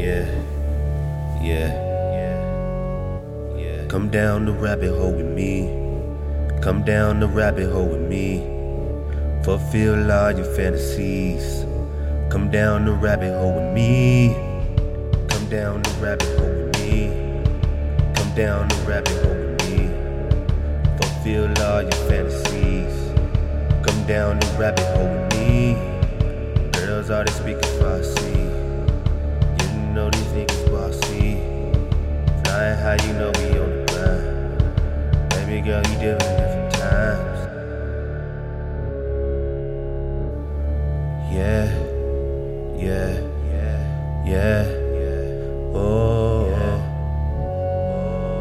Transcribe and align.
Yeah, 0.00 0.24
yeah, 1.42 1.68
yeah, 2.16 3.58
yeah. 3.58 3.86
Come 3.88 4.08
down 4.08 4.46
the 4.46 4.52
rabbit 4.52 4.96
hole 4.96 5.12
with 5.12 5.26
me. 5.26 5.68
Come 6.62 6.86
down 6.86 7.20
the 7.20 7.28
rabbit 7.28 7.70
hole 7.70 7.84
with 7.84 8.08
me. 8.08 8.38
Fulfill 9.44 10.10
all 10.10 10.32
your 10.32 10.46
fantasies. 10.56 11.66
Come 12.30 12.50
down 12.50 12.86
the 12.86 12.92
rabbit 12.92 13.34
hole 13.34 13.56
with 13.60 13.74
me. 13.74 14.34
Come 15.28 15.46
down 15.50 15.82
the 15.82 15.90
rabbit 16.00 16.32
hole 16.38 16.48
with 16.48 16.78
me. 16.80 17.10
Come 18.14 18.34
down 18.34 18.68
the 18.68 18.76
rabbit 18.88 19.16
hole 19.20 19.36
with 19.36 19.68
me. 19.68 19.80
Fulfill 20.96 21.62
all 21.62 21.82
your 21.82 22.00
fantasies. 22.08 22.96
Come 23.84 24.06
down 24.06 24.40
the 24.40 24.56
rabbit 24.58 24.86
hole 24.96 25.12
with 25.12 25.28
me. 25.36 25.76
Girls 26.72 27.10
already 27.10 27.32
speaking 27.32 27.78
for 27.78 27.86
us. 28.00 28.19
High, 32.90 33.06
you 33.06 33.12
know 33.12 33.30
we 33.38 33.46
on 33.56 33.70
the 33.70 33.82
grind. 33.92 34.24
Baby 35.30 35.56
girl, 35.60 35.82
you 35.86 35.96
doing 36.00 36.18
different 36.18 36.72
times. 36.74 37.38
Yeah, 41.30 41.66
yeah, 42.76 43.12
yeah, 43.52 43.78
yeah, 44.26 44.62
yeah. 44.98 45.72
Oh, 45.72 46.50
oh, 46.58 46.80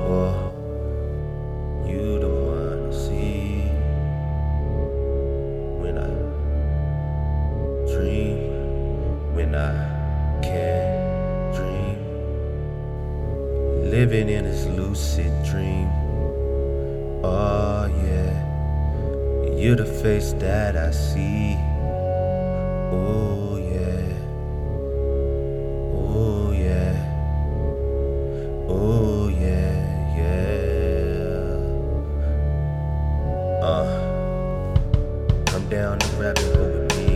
oh. 0.09 0.35
You 1.87 2.03
the 2.19 2.27
one 2.27 2.89
I 2.89 2.91
see 2.91 3.69
when 5.79 5.95
I 5.99 6.09
dream, 7.93 8.39
when 9.35 9.53
I 9.53 9.88
Living 13.89 14.29
in 14.29 14.43
this 14.43 14.67
lucid 14.67 15.33
dream. 15.43 15.89
Oh, 17.23 17.87
yeah. 18.05 18.31
You're 19.57 19.77
the 19.77 19.85
face 20.03 20.33
that 20.33 20.77
I 20.77 20.91
see. 20.91 21.57
Oh, 22.93 23.57
yeah. 23.57 24.13
Oh, 25.97 26.51
yeah. 26.51 26.93
Oh, 28.69 29.27
yeah, 29.27 29.73
yeah. 30.19 31.57
Uh. 33.65 33.89
Come 35.47 35.67
down 35.67 35.97
the 35.97 36.07
rabbit 36.19 36.45
hole 36.55 36.73
with 36.77 36.95
me. 36.95 37.09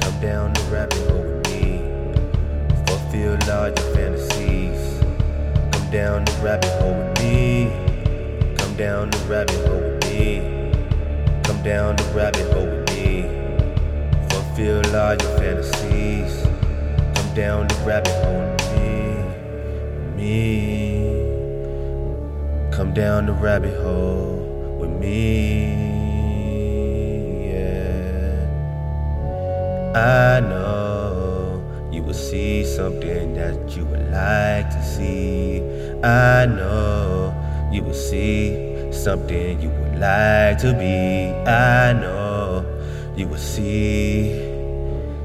Come 0.00 0.20
down 0.20 0.52
the 0.52 0.62
rabbit 0.70 1.02
hole 1.10 1.24
with 1.24 1.50
me. 1.50 1.82
Fulfill 2.86 3.36
all 3.50 3.66
your 3.66 3.94
fantasies. 3.96 4.57
Come 5.88 5.96
down 5.96 6.24
the 6.26 6.32
rabbit 6.42 6.70
hole 6.82 6.92
with 6.92 7.18
me. 7.22 7.72
Come 8.58 8.76
down 8.76 9.08
the 9.08 9.18
rabbit 9.20 9.56
hole 9.66 9.80
with 9.80 10.04
me. 10.04 10.42
Come 11.44 11.62
down 11.62 11.96
the 11.96 12.04
rabbit 12.14 12.52
hole 12.52 12.66
with 12.66 12.90
me. 12.90 13.22
Fulfill 14.28 14.84
all 14.94 15.14
your 15.14 15.38
fantasies. 15.38 16.42
Come 17.14 17.34
down 17.34 17.68
the 17.68 17.74
rabbit 17.86 18.12
hole 18.22 18.50
with 18.50 18.68
me. 18.76 20.20
Me. 20.22 21.08
Come 22.70 22.92
down 22.92 23.24
the 23.24 23.32
rabbit 23.32 23.74
hole 23.80 24.76
with 24.78 24.90
me. 24.90 25.37
See 32.38 32.62
something 32.64 33.34
that 33.34 33.58
you 33.76 33.84
would 33.86 34.06
like 34.12 34.70
to 34.70 34.80
see. 34.94 35.60
I 36.04 36.46
know 36.46 37.34
you 37.72 37.82
will 37.82 38.00
see 38.10 38.92
something 38.92 39.60
you 39.60 39.70
would 39.70 39.98
like 39.98 40.58
to 40.58 40.72
be. 40.72 41.34
I 41.50 41.92
know 41.94 42.64
you 43.16 43.26
will 43.26 43.44
see 43.56 44.38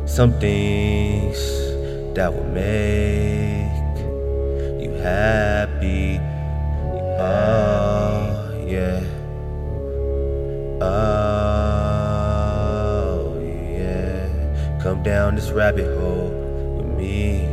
some 0.08 0.34
things 0.40 1.38
that 2.16 2.34
will 2.34 2.52
make 2.66 3.96
you 4.84 4.92
happy. 5.04 6.20
Oh, 7.20 8.26
yeah. 8.66 9.02
Oh, 10.82 11.78
yeah. 13.78 14.26
Come 14.82 15.04
down 15.04 15.36
this 15.36 15.52
rabbit 15.52 15.86
hole 16.00 16.43
me. 16.98 17.46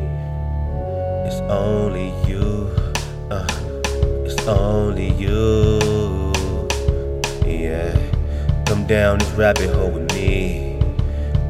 It's 1.26 1.40
only 1.50 2.08
you. 2.28 2.74
Uh, 3.30 3.46
it's 4.24 4.46
only 4.46 5.10
you. 5.12 5.78
Yeah. 7.46 7.94
Come 8.66 8.86
down 8.86 9.18
this 9.18 9.30
rabbit 9.32 9.70
hole 9.70 9.90
with 9.90 10.12
me. 10.14 10.78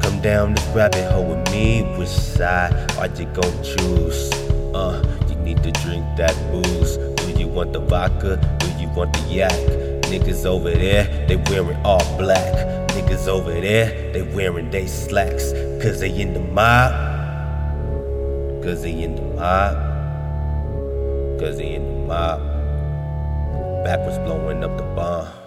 Come 0.01 0.21
down 0.21 0.53
this 0.53 0.65
rabbit 0.75 1.11
hole 1.11 1.25
with 1.25 1.51
me. 1.51 1.83
Which 1.97 2.09
side 2.09 2.73
are 2.97 3.07
you 3.07 3.25
gonna 3.27 3.63
choose? 3.63 4.31
Uh, 4.73 5.01
you 5.29 5.35
need 5.35 5.63
to 5.63 5.71
drink 5.71 6.05
that 6.17 6.35
booze. 6.51 6.97
Do 6.97 7.31
you 7.39 7.47
want 7.47 7.73
the 7.73 7.79
vodka? 7.79 8.37
Do 8.59 8.67
you 8.81 8.87
want 8.89 9.13
the 9.13 9.21
yak? 9.29 9.51
Niggas 10.11 10.45
over 10.45 10.71
there, 10.71 11.25
they 11.27 11.37
wearing 11.37 11.77
all 11.85 12.03
black. 12.17 12.53
Niggas 12.89 13.27
over 13.27 13.53
there, 13.53 14.11
they 14.11 14.23
wearing 14.23 14.69
they 14.69 14.85
slacks. 14.85 15.53
Cause 15.81 16.01
they 16.01 16.11
in 16.19 16.33
the 16.33 16.41
mob. 16.41 17.10
Cause 18.63 18.83
they 18.83 19.03
in 19.03 19.15
the 19.15 19.21
mob. 19.21 19.75
In 21.41 21.83
the 21.83 22.05
mob. 22.07 22.39
Backwards 23.83 24.19
blowing 24.19 24.63
up 24.63 24.77
the 24.77 24.83
bomb. 24.95 25.40